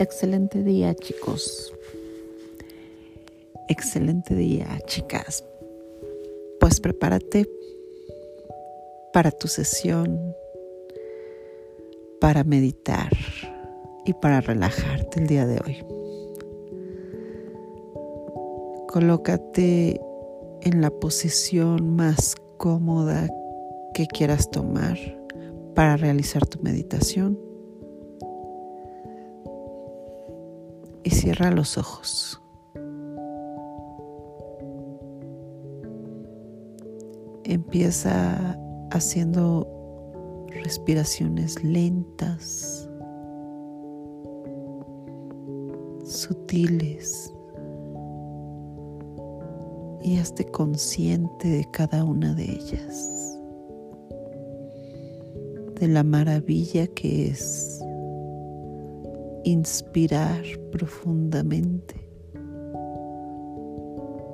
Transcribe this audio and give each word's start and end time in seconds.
Excelente 0.00 0.62
día 0.62 0.94
chicos. 0.94 1.74
Excelente 3.68 4.36
día 4.36 4.78
chicas. 4.86 5.44
Pues 6.60 6.78
prepárate 6.78 7.50
para 9.12 9.32
tu 9.32 9.48
sesión, 9.48 10.36
para 12.20 12.44
meditar 12.44 13.10
y 14.06 14.12
para 14.12 14.40
relajarte 14.40 15.18
el 15.18 15.26
día 15.26 15.46
de 15.46 15.60
hoy. 15.66 15.84
Colócate 18.86 20.00
en 20.62 20.80
la 20.80 20.90
posición 20.90 21.96
más 21.96 22.36
cómoda 22.56 23.28
que 23.94 24.06
quieras 24.06 24.48
tomar 24.48 24.96
para 25.74 25.96
realizar 25.96 26.46
tu 26.46 26.62
meditación 26.62 27.47
cierra 31.20 31.50
los 31.50 31.76
ojos. 31.76 32.40
Empieza 37.42 38.56
haciendo 38.92 39.66
respiraciones 40.62 41.64
lentas, 41.64 42.88
sutiles 46.04 47.34
y 50.02 50.18
hazte 50.18 50.44
consciente 50.44 51.48
de 51.48 51.68
cada 51.72 52.04
una 52.04 52.32
de 52.34 52.44
ellas, 52.44 53.40
de 55.80 55.88
la 55.88 56.04
maravilla 56.04 56.86
que 56.86 57.30
es 57.30 57.77
inspirar 59.44 60.42
profundamente, 60.72 62.08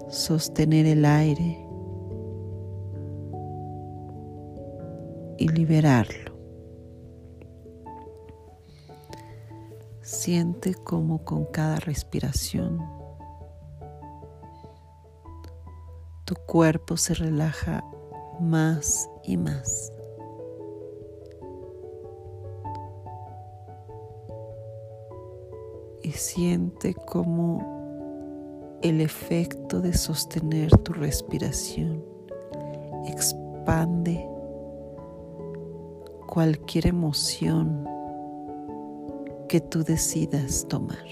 sostener 0.08 0.86
el 0.86 1.04
aire 1.04 1.58
y 5.38 5.48
liberarlo. 5.48 6.34
Siente 10.02 10.74
como 10.74 11.24
con 11.24 11.46
cada 11.46 11.76
respiración 11.76 12.78
tu 16.24 16.34
cuerpo 16.36 16.96
se 16.96 17.14
relaja 17.14 17.84
más 18.40 19.08
y 19.24 19.36
más. 19.36 19.93
Siente 26.18 26.94
como 26.94 28.78
el 28.82 29.00
efecto 29.00 29.80
de 29.80 29.94
sostener 29.94 30.70
tu 30.78 30.92
respiración 30.92 32.04
expande 33.06 34.26
cualquier 36.26 36.88
emoción 36.88 37.86
que 39.48 39.60
tú 39.60 39.84
decidas 39.84 40.66
tomar. 40.68 41.04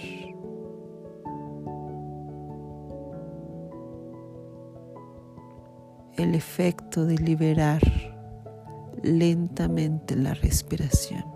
El 6.17 6.35
efecto 6.35 7.07
de 7.07 7.17
liberar 7.17 7.81
lentamente 9.03 10.15
la 10.15 10.35
respiración 10.35 11.32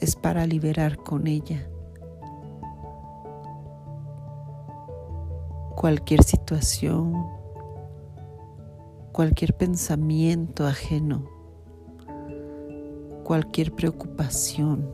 es 0.00 0.16
para 0.16 0.46
liberar 0.46 0.96
con 0.96 1.26
ella 1.26 1.68
cualquier 5.78 6.24
situación, 6.24 7.24
cualquier 9.12 9.56
pensamiento 9.56 10.66
ajeno, 10.66 11.24
cualquier 13.22 13.72
preocupación 13.72 14.90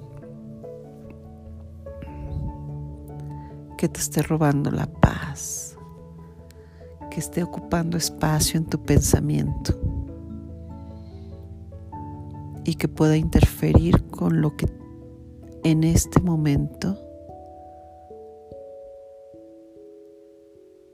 que 3.79 3.89
te 3.89 3.99
esté 3.99 4.21
robando 4.21 4.71
la 4.71 4.87
paz, 4.87 5.79
que 7.11 7.19
esté 7.19 7.43
ocupando 7.43 7.97
espacio 7.97 8.59
en 8.59 8.67
tu 8.67 8.83
pensamiento 8.83 9.73
y 12.65 12.75
que 12.75 12.89
pueda 12.89 13.17
interferir 13.17 14.07
con 14.09 14.43
lo 14.43 14.55
que 14.55 14.67
en 15.65 15.83
este 15.83 16.21
momento 16.21 16.95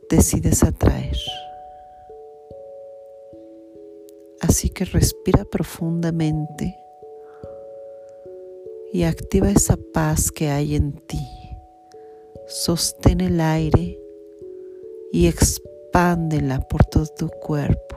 decides 0.09 0.63
atraer. 0.63 1.17
Así 4.41 4.71
que 4.71 4.85
respira 4.85 5.45
profundamente 5.45 6.77
y 8.93 9.03
activa 9.03 9.51
esa 9.51 9.77
paz 9.93 10.31
que 10.31 10.51
hay 10.51 10.77
en 10.77 10.93
ti. 10.93 11.27
Sostén 12.47 13.21
el 13.21 13.41
aire 13.41 14.01
y 15.13 15.27
expándela 15.27 16.61
por 16.61 16.85
todo 16.85 17.07
tu 17.07 17.29
cuerpo. 17.29 17.97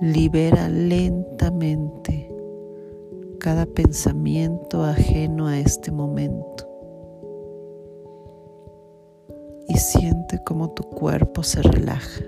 Libera 0.00 0.68
lentamente 0.68 2.03
cada 3.44 3.66
pensamiento 3.66 4.82
ajeno 4.82 5.48
a 5.48 5.58
este 5.58 5.92
momento 5.92 6.66
y 9.68 9.76
siente 9.76 10.42
cómo 10.42 10.70
tu 10.70 10.82
cuerpo 10.84 11.42
se 11.42 11.60
relaja. 11.60 12.22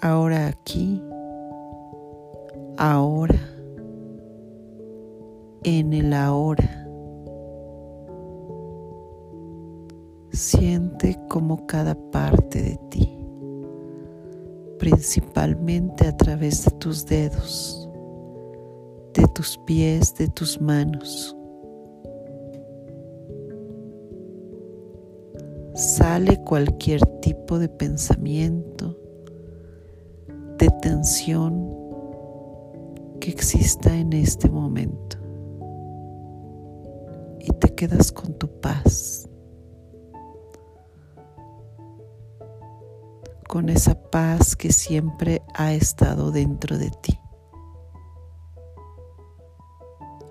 Ahora 0.00 0.48
aquí, 0.48 1.00
ahora, 2.76 3.38
en 5.62 5.92
el 5.92 6.12
ahora. 6.12 6.88
Siente 10.32 11.16
como 11.28 11.68
cada 11.68 11.94
parte 12.10 12.62
de 12.62 12.76
ti 12.90 13.17
principalmente 14.78 16.06
a 16.06 16.16
través 16.16 16.64
de 16.64 16.70
tus 16.72 17.04
dedos, 17.04 17.88
de 19.14 19.26
tus 19.34 19.58
pies, 19.66 20.14
de 20.14 20.28
tus 20.28 20.60
manos. 20.60 21.34
Sale 25.74 26.42
cualquier 26.44 27.04
tipo 27.20 27.58
de 27.58 27.68
pensamiento, 27.68 28.98
de 30.58 30.68
tensión 30.82 31.72
que 33.20 33.30
exista 33.30 33.94
en 33.96 34.12
este 34.12 34.48
momento. 34.48 35.16
Y 37.40 37.52
te 37.60 37.74
quedas 37.74 38.10
con 38.10 38.34
tu 38.34 38.48
paz. 38.60 39.27
Con 43.48 43.70
esa 43.70 43.94
paz 44.10 44.54
que 44.54 44.72
siempre 44.72 45.42
ha 45.54 45.72
estado 45.72 46.30
dentro 46.30 46.78
de 46.78 46.90
ti. 46.90 47.18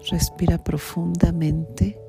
Respira 0.09 0.63
profundamente, 0.63 2.00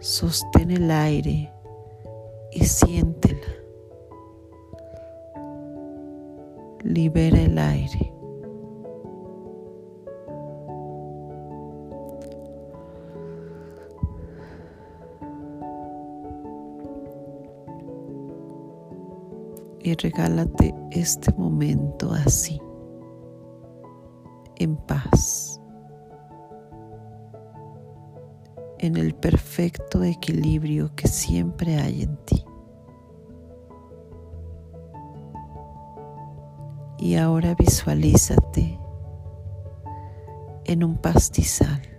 sostén 0.00 0.70
el 0.72 0.90
aire 0.90 1.52
y 2.50 2.64
siéntela. 2.64 3.46
Libera 6.82 7.42
el 7.42 7.58
aire. 7.58 8.15
Y 19.86 19.94
regálate 19.94 20.74
este 20.90 21.32
momento 21.34 22.10
así, 22.12 22.60
en 24.56 24.76
paz, 24.76 25.60
en 28.80 28.96
el 28.96 29.14
perfecto 29.14 30.02
equilibrio 30.02 30.90
que 30.96 31.06
siempre 31.06 31.76
hay 31.76 32.02
en 32.02 32.16
ti. 32.24 32.44
Y 36.98 37.14
ahora 37.14 37.54
visualízate 37.54 38.80
en 40.64 40.82
un 40.82 40.96
pastizal. 40.96 41.95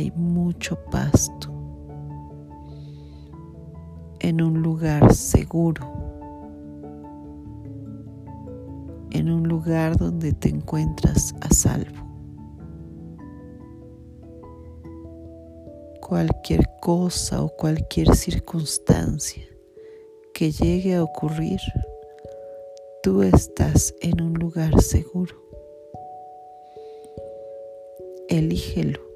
Hay 0.00 0.10
mucho 0.12 0.76
pasto. 0.90 1.60
en 4.20 4.42
un 4.42 4.62
lugar 4.62 5.14
seguro, 5.14 5.80
en 9.10 9.30
un 9.30 9.48
lugar 9.48 9.96
donde 9.96 10.32
te 10.32 10.50
encuentras 10.50 11.34
a 11.40 11.52
salvo. 11.52 12.06
Cualquier 16.00 16.68
cosa 16.80 17.42
o 17.42 17.48
cualquier 17.48 18.14
circunstancia 18.14 19.44
que 20.34 20.52
llegue 20.52 20.96
a 20.96 21.02
ocurrir, 21.02 21.60
tú 23.02 23.22
estás 23.22 23.94
en 24.00 24.20
un 24.20 24.34
lugar 24.34 24.82
seguro. 24.82 25.36
Elígelo, 28.28 29.09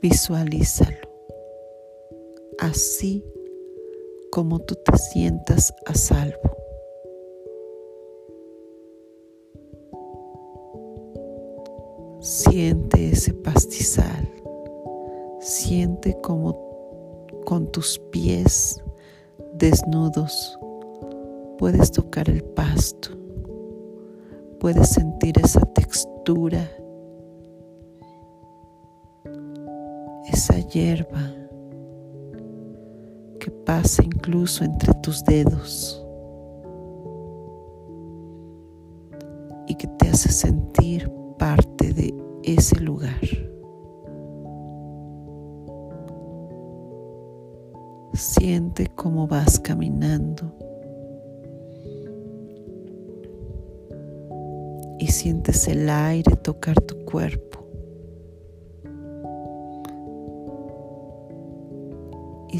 visualízalo, 0.00 1.08
así 2.58 3.24
como 4.30 4.60
tú 4.60 4.74
te 4.76 4.96
sientas 4.96 5.74
a 5.86 5.94
salvo. 5.94 6.56
Siente 12.20 13.10
ese 13.10 13.32
pastizal, 13.32 14.28
siente 15.40 16.16
como 16.20 17.26
con 17.44 17.70
tus 17.72 17.98
pies 18.10 18.82
desnudos 19.54 20.58
puedes 21.60 21.92
tocar 21.92 22.30
el 22.30 22.42
pasto, 22.42 23.10
puedes 24.58 24.88
sentir 24.88 25.38
esa 25.44 25.60
textura, 25.74 26.70
esa 30.40 30.58
hierba 30.58 31.34
que 33.38 33.50
pasa 33.50 34.02
incluso 34.02 34.64
entre 34.64 34.94
tus 35.02 35.22
dedos 35.22 36.02
y 39.66 39.74
que 39.74 39.86
te 39.86 40.08
hace 40.08 40.32
sentir 40.32 41.12
parte 41.38 41.92
de 41.92 42.14
ese 42.42 42.80
lugar. 42.80 43.20
Siente 48.14 48.86
cómo 48.94 49.26
vas 49.26 49.60
caminando 49.60 50.54
y 54.98 55.06
sientes 55.06 55.68
el 55.68 55.90
aire 55.90 56.34
tocar 56.36 56.80
tu 56.80 57.04
cuerpo. 57.04 57.49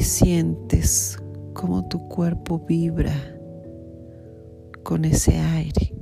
Sientes 0.01 1.19
cómo 1.53 1.87
tu 1.87 2.07
cuerpo 2.07 2.59
vibra 2.59 3.13
con 4.83 5.05
ese 5.05 5.37
aire, 5.37 5.93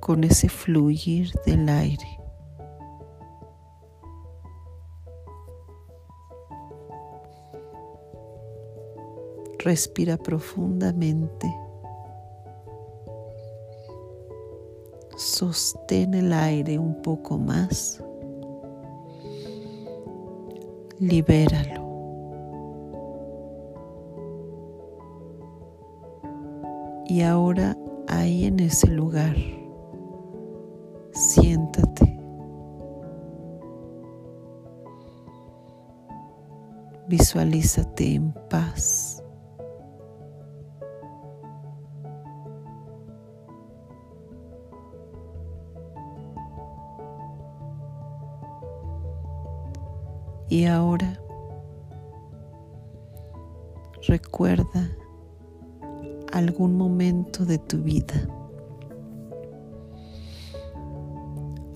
con 0.00 0.22
ese 0.22 0.48
fluir 0.48 1.32
del 1.46 1.68
aire. 1.68 2.20
Respira 9.58 10.16
profundamente. 10.16 11.52
Sostén 15.16 16.14
el 16.14 16.32
aire 16.32 16.78
un 16.78 17.00
poco 17.02 17.38
más. 17.38 18.03
Libéralo. 21.08 21.84
Y 27.06 27.20
ahora 27.20 27.76
ahí 28.08 28.46
en 28.46 28.60
ese 28.60 28.88
lugar, 28.88 29.36
siéntate. 31.12 32.18
Visualízate 37.06 38.14
en 38.14 38.32
paz. 38.48 39.03
Y 50.48 50.66
ahora 50.66 51.18
recuerda 54.06 54.90
algún 56.32 56.76
momento 56.76 57.44
de 57.44 57.58
tu 57.58 57.78
vida, 57.78 58.14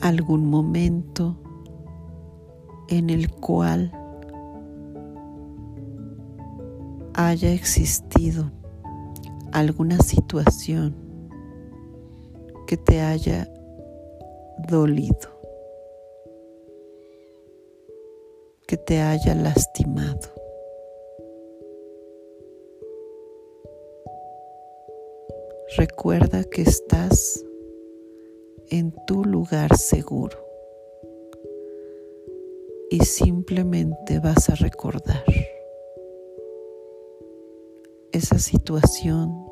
algún 0.00 0.50
momento 0.50 1.36
en 2.88 3.10
el 3.10 3.30
cual 3.30 3.92
haya 7.14 7.52
existido 7.52 8.50
alguna 9.52 9.98
situación 9.98 10.94
que 12.66 12.76
te 12.76 13.00
haya 13.00 13.48
dolido. 14.68 15.37
Te 18.86 19.00
haya 19.00 19.34
lastimado. 19.34 20.28
Recuerda 25.76 26.44
que 26.44 26.62
estás 26.62 27.44
en 28.70 28.92
tu 29.06 29.24
lugar 29.24 29.76
seguro 29.76 30.38
y 32.90 33.00
simplemente 33.00 34.18
vas 34.18 34.48
a 34.48 34.54
recordar 34.54 35.24
esa 38.12 38.38
situación, 38.38 39.44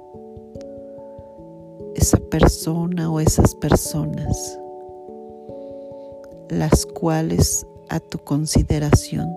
esa 1.94 2.19
persona 2.31 3.11
o 3.11 3.21
esas 3.21 3.54
personas, 3.54 4.59
las 6.49 6.87
cuales 6.87 7.66
a 7.88 8.00
tu 8.00 8.19
consideración 8.19 9.28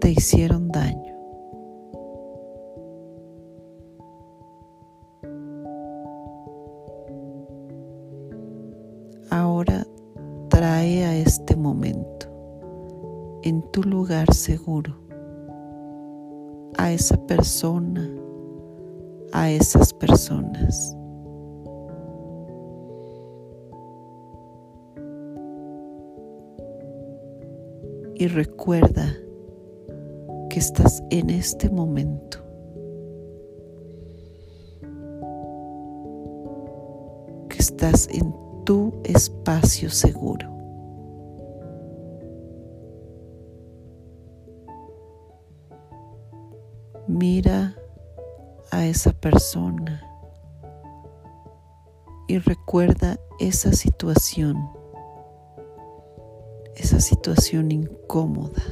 te 0.00 0.10
hicieron 0.10 0.68
daño. 0.68 1.14
Ahora 9.30 9.86
trae 10.48 11.04
a 11.04 11.16
este 11.16 11.56
momento 11.56 12.28
en 13.42 13.62
tu 13.72 13.82
lugar 13.82 14.32
seguro 14.32 15.04
a 16.76 16.92
esa 16.92 17.16
persona, 17.26 18.10
a 19.32 19.50
esas 19.50 19.92
personas. 19.94 20.96
Y 28.24 28.28
recuerda 28.28 29.14
que 30.48 30.58
estás 30.58 31.02
en 31.10 31.28
este 31.28 31.68
momento. 31.68 32.38
Que 37.50 37.58
estás 37.58 38.08
en 38.08 38.34
tu 38.64 38.94
espacio 39.04 39.90
seguro. 39.90 40.48
Mira 47.06 47.76
a 48.70 48.86
esa 48.86 49.12
persona 49.12 50.02
y 52.26 52.38
recuerda 52.38 53.18
esa 53.38 53.74
situación 53.74 54.73
esa 56.76 57.00
situación 57.00 57.70
incómoda. 57.70 58.62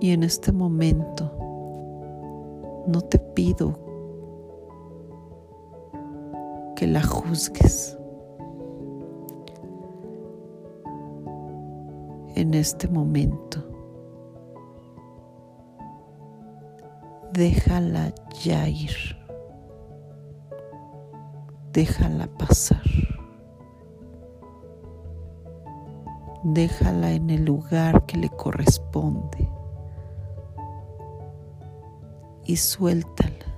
Y 0.00 0.12
en 0.12 0.22
este 0.22 0.50
momento 0.50 1.30
no 2.86 3.02
te 3.02 3.18
pido 3.18 3.78
que 6.76 6.86
la 6.86 7.02
juzgues. 7.02 7.98
En 12.34 12.54
este 12.54 12.88
momento 12.88 13.62
déjala 17.40 18.12
ya 18.44 18.68
ir, 18.68 19.16
déjala 21.72 22.26
pasar, 22.36 22.84
déjala 26.44 27.12
en 27.12 27.30
el 27.30 27.46
lugar 27.46 28.04
que 28.04 28.18
le 28.18 28.28
corresponde. 28.28 29.48
Y 32.44 32.56
suéltala. 32.56 33.48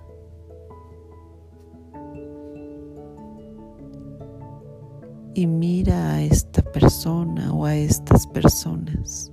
Y 5.34 5.46
mira 5.48 6.12
a 6.12 6.22
esta 6.22 6.62
persona 6.62 7.52
o 7.52 7.64
a 7.64 7.74
estas 7.74 8.28
personas 8.28 9.32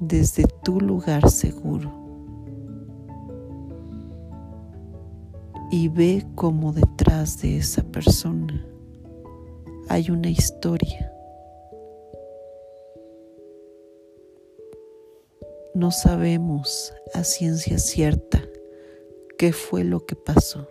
desde 0.00 0.44
tu 0.62 0.80
lugar 0.80 1.28
seguro 1.28 2.03
y 5.70 5.88
ve 5.88 6.24
cómo 6.34 6.72
detrás 6.72 7.40
de 7.40 7.58
esa 7.58 7.82
persona 7.82 8.66
hay 9.88 10.10
una 10.10 10.30
historia. 10.30 11.10
No 15.74 15.90
sabemos 15.90 16.94
a 17.14 17.24
ciencia 17.24 17.78
cierta 17.78 18.42
qué 19.38 19.52
fue 19.52 19.84
lo 19.84 20.06
que 20.06 20.14
pasó, 20.14 20.68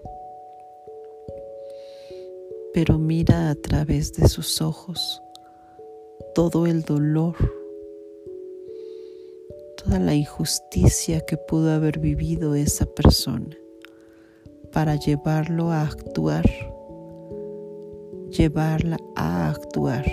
pero 2.74 2.98
mira 2.98 3.50
a 3.50 3.56
través 3.56 4.14
de 4.14 4.28
sus 4.28 4.62
ojos 4.62 5.22
todo 6.34 6.66
el 6.66 6.84
dolor, 6.84 7.36
toda 9.84 10.00
la 10.00 10.16
injusticia 10.16 11.22
que 11.26 11.38
pudo 11.38 11.72
haber 11.72 12.00
vivido 12.00 12.56
esa 12.56 12.86
persona 12.86 13.58
para 14.74 14.96
llevarlo 14.96 15.72
a 15.72 15.84
actuar, 15.84 16.46
llevarla 18.30 18.98
a 19.16 19.52
actuar. 19.52 20.04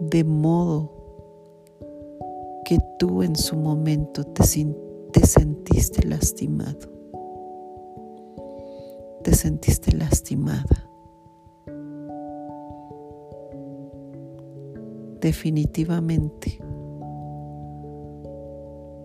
De 0.00 0.24
modo 0.24 0.90
que 2.64 2.78
tú 2.98 3.22
en 3.22 3.36
su 3.36 3.56
momento 3.56 4.24
te, 4.24 4.42
te 5.12 5.26
sentiste 5.26 6.06
lastimado, 6.08 6.88
te 9.22 9.34
sentiste 9.34 9.92
lastimada. 9.92 10.88
Definitivamente, 15.20 16.58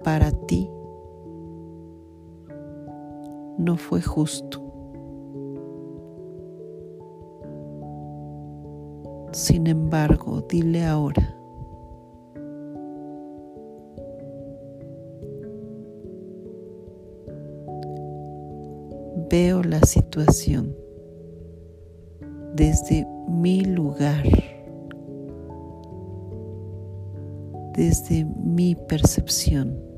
para 0.04 0.32
ti 0.32 0.70
no 3.60 3.76
fue 3.76 4.02
justo. 4.02 4.64
Sin 9.34 9.68
embargo, 9.68 10.42
dile 10.50 10.86
ahora, 10.86 11.36
veo 19.30 19.62
la 19.62 19.82
situación 19.82 20.76
desde 22.56 23.06
mi 23.28 23.64
lugar, 23.66 24.24
desde 27.76 28.26
mi 28.26 28.76
percepción, 28.76 29.89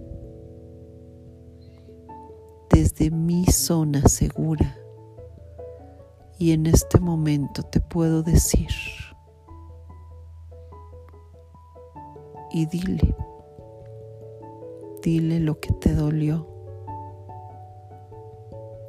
desde 2.82 3.12
mi 3.12 3.46
zona 3.46 4.08
segura. 4.08 4.78
Y 6.38 6.52
en 6.52 6.66
este 6.66 7.00
momento 7.00 7.64
te 7.64 7.80
puedo 7.80 8.24
decir, 8.24 8.72
y 12.52 12.66
dile, 12.66 13.16
dile 15.04 15.40
lo 15.40 15.60
que 15.60 15.72
te 15.74 15.94
dolió 15.94 16.52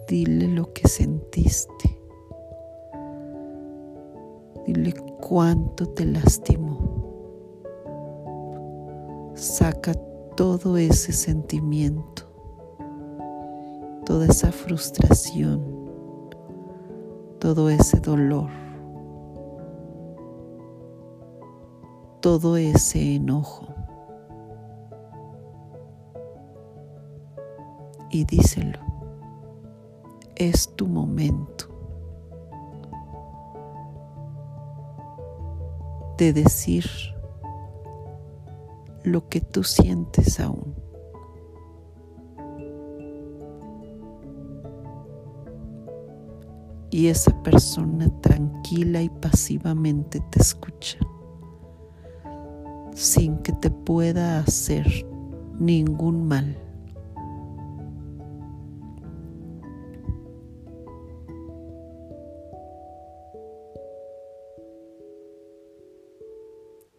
Dile 0.09 0.49
lo 0.49 0.73
que 0.75 0.89
sentiste. 0.89 1.99
Dile 4.67 4.93
cuánto 5.27 5.89
te 5.89 6.05
lastimó. 6.05 6.79
Saca 9.35 9.95
todo 10.37 10.77
ese 10.77 11.13
sentimiento, 11.13 12.32
toda 14.05 14.27
esa 14.27 14.53
frustración, 14.53 15.63
todo 17.39 17.71
ese 17.71 18.01
dolor, 18.01 18.51
todo 22.21 22.57
ese 22.57 23.17
enojo. 23.17 23.69
Y 28.11 28.25
díselo 28.25 28.93
es 30.37 30.75
tu 30.75 30.87
momento 30.87 31.67
de 36.19 36.33
decir 36.33 36.85
lo 39.05 39.29
que 39.29 39.41
tú 39.41 39.65
sientes 39.65 40.41
aún. 40.41 40.72
Y 46.93 47.09
esa 47.09 47.43
persona 47.43 48.11
tranquila 48.21 49.01
y 49.01 49.09
pasivamente 49.09 50.21
te 50.31 50.41
escucha 50.41 50.99
sin 52.95 53.39
que 53.39 53.53
te 53.53 53.71
pueda 53.71 54.39
hacer 54.41 54.87
ningún 55.59 56.29
mal. 56.29 56.55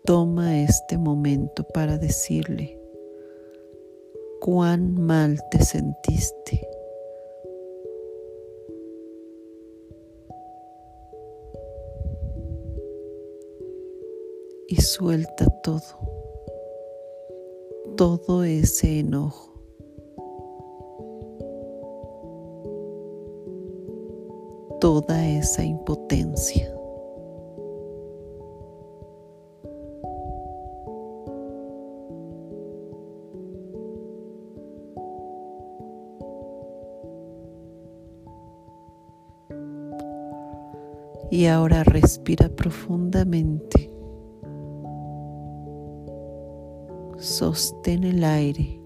Toma 0.05 0.57
este 0.59 0.97
momento 0.97 1.63
para 1.71 1.99
decirle 1.99 2.79
cuán 4.41 4.99
mal 5.05 5.39
te 5.51 5.63
sentiste. 5.63 6.72
Suelta 14.93 15.47
todo, 15.63 15.81
todo 17.97 18.43
ese 18.43 18.99
enojo. 18.99 19.51
toda 24.79 25.25
esa 25.25 25.63
impotencia. 25.63 26.69
Y 41.31 41.45
ahora 41.45 41.85
respira 41.85 42.49
profundamente. 42.49 43.92
Sostén 47.23 48.03
el 48.03 48.21
aire 48.21 48.81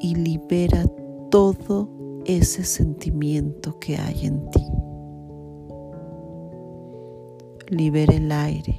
y 0.00 0.14
libera 0.14 0.84
todo 1.30 1.88
ese 2.26 2.62
sentimiento 2.62 3.78
que 3.80 3.96
hay 3.96 4.26
en 4.26 4.50
ti. 4.50 4.66
Libera 7.70 8.14
el 8.14 8.30
aire 8.30 8.76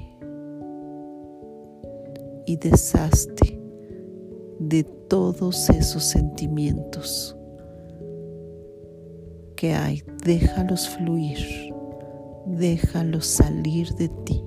y 2.45 2.57
deshazte 2.57 3.59
de 4.59 4.83
todos 4.83 5.71
esos 5.71 6.03
sentimientos 6.03 7.35
que 9.55 9.73
hay. 9.73 10.03
Déjalos 10.23 10.87
fluir 10.89 11.71
déjalo 12.45 13.21
salir 13.21 13.93
de 13.95 14.09
ti. 14.09 14.43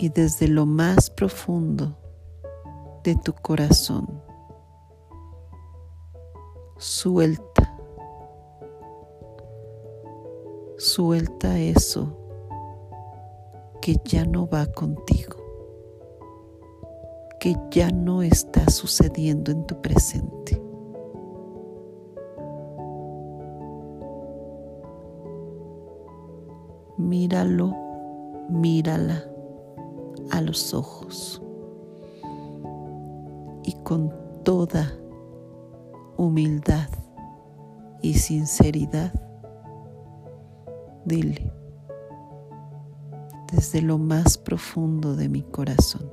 Y 0.00 0.08
desde 0.08 0.48
lo 0.48 0.64
más 0.64 1.10
profundo 1.10 1.94
de 3.04 3.16
tu 3.16 3.34
corazón, 3.34 4.22
suelta, 6.78 7.76
suelta 10.78 11.58
eso 11.58 12.16
que 13.82 13.96
ya 14.02 14.24
no 14.24 14.48
va 14.48 14.64
contigo, 14.72 15.36
que 17.38 17.54
ya 17.70 17.90
no 17.90 18.22
está 18.22 18.70
sucediendo 18.70 19.52
en 19.52 19.66
tu 19.66 19.82
presente. 19.82 20.62
Míralo, 26.96 27.76
mírala 28.48 29.29
los 30.40 30.74
ojos 30.74 31.42
y 33.64 33.74
con 33.82 34.12
toda 34.44 34.92
humildad 36.16 36.88
y 38.02 38.14
sinceridad, 38.14 39.12
dile 41.04 41.52
desde 43.52 43.82
lo 43.82 43.98
más 43.98 44.38
profundo 44.38 45.16
de 45.16 45.28
mi 45.28 45.42
corazón. 45.42 46.10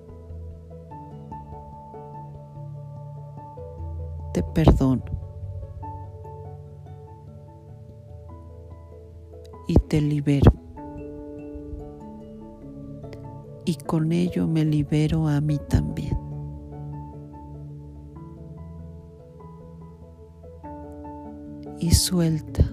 Te 4.34 4.43
perdono 4.43 5.03
y 9.67 9.75
te 9.75 10.01
libero. 10.01 10.57
Y 13.67 13.75
con 13.75 14.12
ello 14.12 14.47
me 14.47 14.65
libero 14.65 15.27
a 15.27 15.39
mí 15.41 15.59
también. 15.69 16.17
y 21.79 21.91
suelta. 21.91 22.63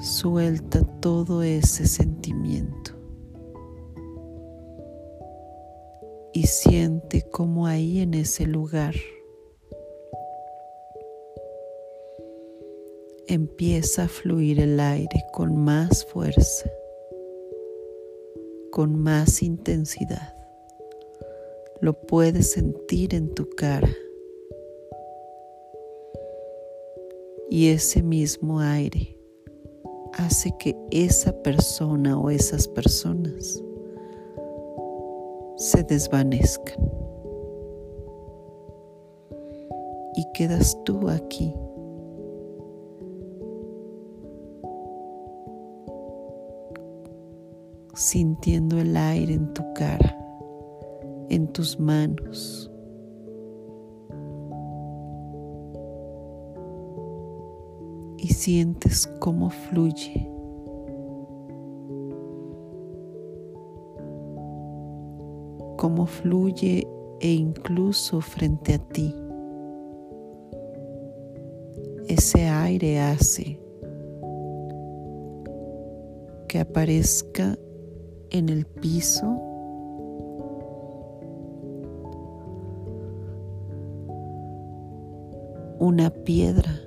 Suelta 0.00 0.84
todo 1.00 1.42
ese 1.42 1.86
sentimiento. 1.86 2.92
Y 6.32 6.46
siente 6.46 7.22
como 7.30 7.66
ahí 7.66 8.00
en 8.00 8.14
ese 8.14 8.46
lugar 8.46 8.94
empieza 13.28 14.04
a 14.04 14.08
fluir 14.08 14.60
el 14.60 14.78
aire 14.78 15.24
con 15.32 15.56
más 15.56 16.04
fuerza, 16.04 16.70
con 18.76 18.94
más 18.94 19.42
intensidad. 19.42 20.36
Lo 21.80 21.94
puedes 21.94 22.52
sentir 22.52 23.14
en 23.14 23.34
tu 23.34 23.48
cara. 23.48 23.88
y 27.48 27.68
ese 27.70 28.02
mismo 28.02 28.60
aire 28.60 29.16
hace 30.12 30.54
que 30.58 30.76
esa 30.90 31.32
persona 31.42 32.18
o 32.18 32.28
esas 32.28 32.68
personas 32.68 33.62
se 35.56 35.82
desvanezcan. 35.84 36.76
Y 40.16 40.24
quedas 40.34 40.76
tú 40.84 41.08
aquí. 41.08 41.54
Sintiendo 47.96 48.78
el 48.78 48.96
aire 48.96 49.34
en 49.34 49.52
tu 49.52 49.62
cara, 49.74 50.16
en 51.28 51.48
tus 51.48 51.80
manos, 51.80 52.70
y 58.18 58.28
sientes 58.28 59.06
cómo 59.18 59.50
fluye. 59.50 60.30
cómo 65.76 66.06
fluye 66.06 66.84
e 67.20 67.32
incluso 67.32 68.20
frente 68.20 68.74
a 68.74 68.78
ti. 68.78 69.14
Ese 72.08 72.48
aire 72.48 72.98
hace 73.00 73.60
que 76.48 76.60
aparezca 76.60 77.58
en 78.36 78.50
el 78.50 78.66
piso 78.66 79.24
una 85.78 86.10
piedra 86.10 86.80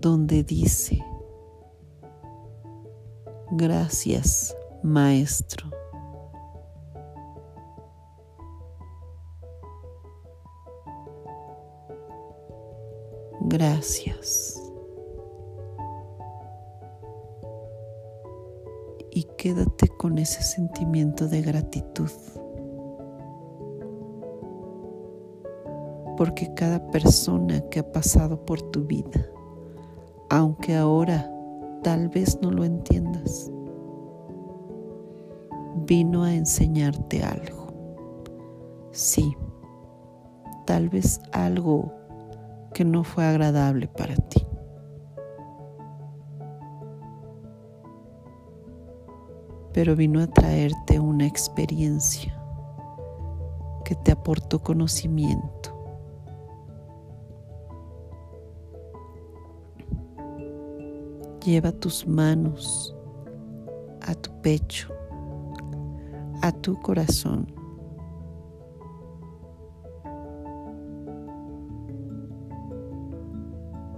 donde 0.00 0.42
dice, 0.42 0.98
gracias 3.52 4.56
Maestro. 4.82 5.70
Gracias. 13.46 14.43
Quédate 19.44 19.88
con 19.88 20.16
ese 20.16 20.40
sentimiento 20.42 21.28
de 21.28 21.42
gratitud. 21.42 22.10
Porque 26.16 26.54
cada 26.54 26.90
persona 26.90 27.60
que 27.68 27.80
ha 27.80 27.92
pasado 27.92 28.42
por 28.46 28.62
tu 28.70 28.86
vida 28.86 29.20
aunque 30.30 30.74
ahora 30.74 31.30
tal 31.82 32.08
vez 32.08 32.38
no 32.40 32.50
lo 32.50 32.64
entiendas. 32.64 33.52
Vino 35.84 36.24
a 36.24 36.34
enseñarte 36.34 37.22
algo. 37.22 37.66
Sí, 38.92 39.36
tal 40.64 40.88
vez 40.88 41.20
algo 41.32 41.92
que 42.72 42.86
no 42.86 43.04
fue 43.04 43.26
agradable 43.26 43.88
para 43.88 44.16
ti. 44.16 44.46
Pero 49.74 49.94
vino 49.94 50.22
a 50.22 50.26
traerte 50.26 50.98
una 50.98 51.26
experiencia 51.26 52.34
que 53.84 53.94
te 53.94 54.12
aportó 54.12 54.62
conocimiento 54.62 55.74
Lleva 61.44 61.72
tus 61.72 62.06
manos 62.06 62.96
a 64.00 64.14
tu 64.14 64.30
pecho, 64.40 64.88
a 66.40 66.50
tu 66.52 66.74
corazón. 66.80 67.46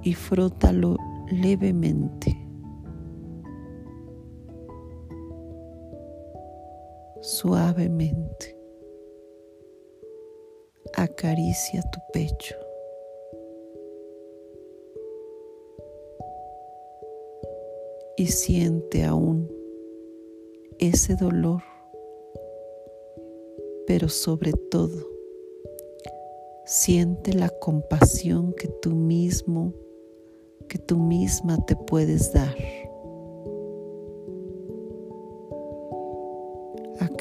Y 0.03 0.15
frótalo 0.15 0.97
levemente. 1.29 2.46
Suavemente. 7.27 8.57
Acaricia 10.95 11.83
tu 11.91 11.99
pecho. 12.13 12.55
y 18.17 18.29
siente 18.29 19.05
aún 19.05 19.47
ese 20.79 21.17
dolor, 21.17 21.63
pero 23.87 24.09
sobre 24.09 24.53
todo 24.53 25.07
siente 26.65 27.35
la 27.35 27.51
compasión 27.51 28.55
que 28.55 28.69
tú 28.69 28.93
mismo, 28.93 29.75
que 30.69 30.79
tú 30.79 30.97
misma 30.97 31.59
te 31.67 31.77
puedes 31.77 32.33
dar. 32.33 32.55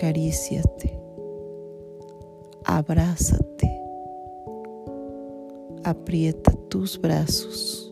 Acaríciate, 0.06 1.02
abrázate, 2.64 3.82
aprieta 5.84 6.52
tus 6.70 7.02
brazos 7.02 7.92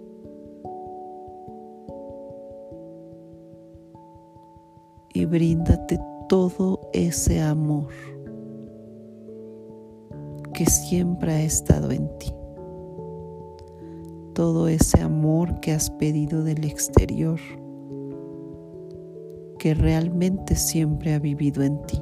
y 5.15 5.26
bríndate 5.26 5.99
todo 6.30 6.82
ese 6.93 7.41
amor 7.41 7.88
que 10.54 10.67
siempre 10.67 11.32
ha 11.32 11.41
estado 11.41 11.91
en 11.91 12.15
ti. 12.19 12.32
Todo 14.36 14.67
ese 14.67 15.02
amor 15.02 15.60
que 15.62 15.71
has 15.71 15.89
pedido 15.89 16.43
del 16.43 16.63
exterior, 16.63 17.39
que 19.63 19.73
realmente 19.73 20.58
siempre 20.58 21.13
ha 21.13 21.19
vivido 21.19 21.63
en 21.63 21.82
ti. 21.84 21.97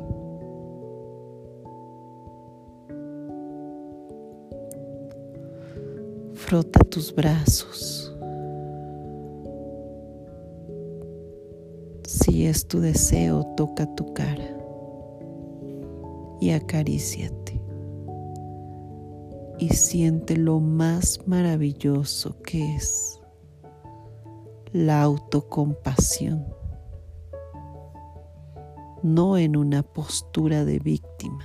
Frota 6.34 6.80
tus 6.86 7.14
brazos 7.14 8.12
Si 12.08 12.48
es 12.48 12.68
tu 12.68 12.80
deseo, 12.80 13.46
toca 13.56 13.86
tu 13.94 14.12
cara 14.16 14.58
y 16.40 16.50
acaríciate. 16.50 17.62
Y 19.60 19.70
siente 19.70 20.36
lo 20.36 20.60
más 20.60 21.20
maravilloso 21.28 22.42
que 22.42 22.76
es 22.76 23.22
la 24.74 25.04
autocompasión, 25.04 26.44
no 29.04 29.38
en 29.38 29.56
una 29.56 29.84
postura 29.84 30.66
de 30.66 30.80
víctima. 30.80 31.44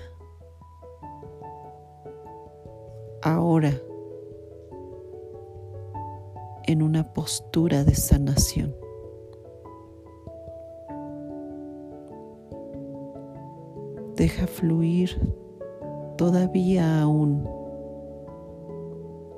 Ahora, 3.22 3.72
en 6.64 6.82
una 6.82 7.12
postura 7.12 7.84
de 7.84 7.94
sanación. 7.94 8.74
Deja 14.16 14.46
fluir 14.46 15.10
todavía 16.16 17.02
aún 17.02 17.48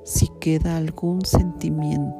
si 0.03 0.27
queda 0.39 0.77
algún 0.77 1.23
sentimiento 1.23 2.18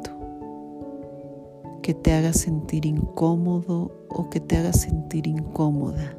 que 1.89 1.95
te 1.95 2.13
haga 2.13 2.33
sentir 2.33 2.85
incómodo 2.85 4.05
o 4.09 4.29
que 4.29 4.39
te 4.39 4.57
haga 4.57 4.73
sentir 4.73 5.25
incómoda. 5.25 6.15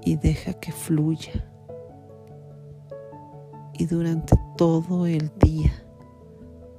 Y 0.00 0.16
deja 0.16 0.54
que 0.54 0.72
fluya. 0.72 1.46
Y 3.74 3.84
durante 3.84 4.34
todo 4.56 5.04
el 5.04 5.30
día 5.40 5.74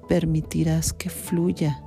permitirás 0.10 0.92
que 0.92 1.12
fluya 1.12 1.84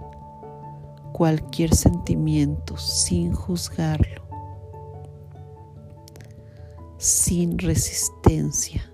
cualquier 1.13 1.75
sentimiento 1.75 2.77
sin 2.77 3.33
juzgarlo, 3.33 4.23
sin 6.99 7.59
resistencia, 7.59 8.93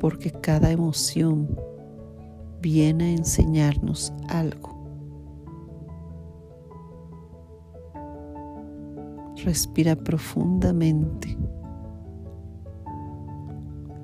porque 0.00 0.32
cada 0.32 0.72
emoción 0.72 1.56
viene 2.60 3.04
a 3.04 3.12
enseñarnos 3.12 4.12
algo. 4.28 4.76
Respira 9.44 9.94
profundamente. 9.94 11.38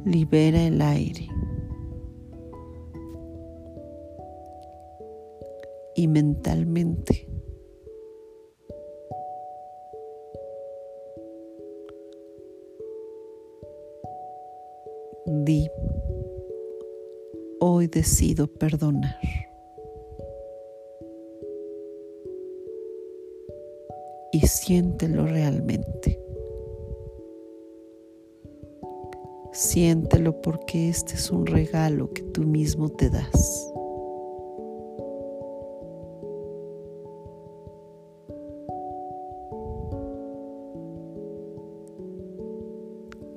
Libera 0.05 0.63
el 0.63 0.81
aire. 0.81 1.29
y 5.97 6.07
mentalmente. 6.09 7.26
Di, 15.27 15.69
hoy 17.59 17.89
decido 17.89 18.47
perdonar. 18.47 19.17
Y 24.33 24.41
siéntelo 24.47 25.27
realmente. 25.27 26.21
Siéntelo 29.53 30.41
porque 30.43 30.89
este 30.91 31.15
es 31.15 31.31
un 31.31 31.47
regalo 31.47 32.13
que 32.13 32.23
tú 32.23 32.43
mismo 32.43 32.89
te 32.91 33.11
das. 33.11 33.73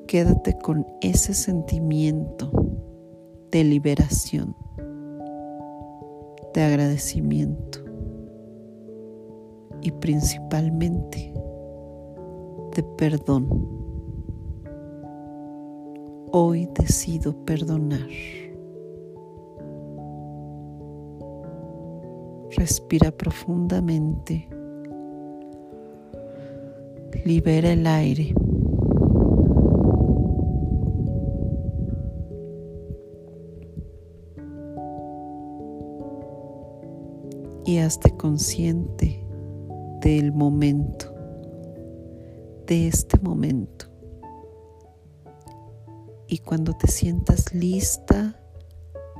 Quédate 0.10 0.58
con 0.58 0.88
ese 1.02 1.36
sentimiento 1.36 2.50
de 3.52 3.64
liberación, 3.64 4.56
de 6.52 6.62
agradecimiento 6.64 7.78
y 9.84 9.92
principalmente 9.92 11.32
de 12.76 12.84
perdón. 12.98 13.50
Hoy 16.32 16.68
decido 16.74 17.46
perdonar. 17.46 18.10
Respira 22.58 23.12
profundamente. 23.12 24.50
Libera 27.26 27.74
el 27.74 27.86
aire. 27.86 28.34
Hazte 37.90 38.16
consciente 38.16 39.26
del 40.02 40.32
momento, 40.32 41.12
de 42.68 42.88
este 42.88 43.18
momento. 43.18 43.88
Y 46.28 46.38
cuando 46.38 46.74
te 46.78 46.86
sientas 46.86 47.52
lista, 47.52 48.40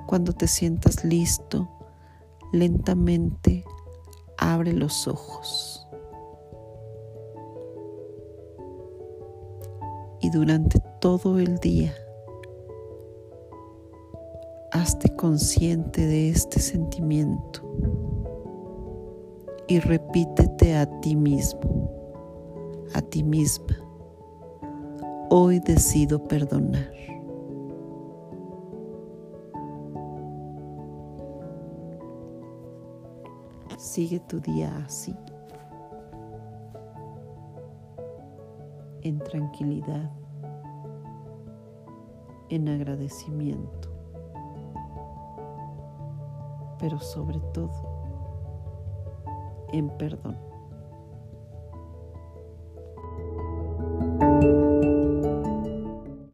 cuando 0.06 0.34
te 0.34 0.46
sientas 0.46 1.04
listo, 1.04 1.68
lentamente 2.54 3.66
abre 4.38 4.74
los 4.74 5.08
ojos. 5.08 5.88
Y 10.22 10.30
durante 10.30 10.80
todo 11.02 11.40
el 11.40 11.58
día, 11.58 11.96
hazte 14.72 15.16
consciente 15.16 16.06
de 16.06 16.30
este 16.30 16.60
sentimiento 16.60 17.68
y 19.70 19.80
repítete 19.80 20.76
a 20.76 20.88
ti 21.00 21.16
mismo, 21.16 21.92
a 22.96 23.02
ti 23.02 23.24
misma. 23.24 23.78
Hoy 25.30 25.60
decido 25.60 26.28
perdonar. 26.28 26.92
Sigue 33.78 34.20
tu 34.22 34.40
día 34.40 34.76
así, 34.86 35.16
en 39.04 39.20
tranquilidad, 39.20 40.12
en 42.50 42.68
agradecimiento, 42.70 43.90
pero 46.80 47.00
sobre 47.00 47.40
todo 47.54 47.99
en 49.74 49.90
perdón. 49.98 50.49